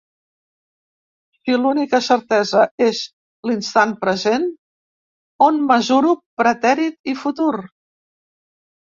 Si 1.39 1.57
l’única 1.65 1.97
certesa 2.05 2.63
és 2.85 3.01
l’instant 3.49 3.93
present, 4.05 4.47
on 5.49 5.59
mesuro 5.73 6.15
pretèrit 6.43 7.13
i 7.15 7.15
futur? 7.25 7.51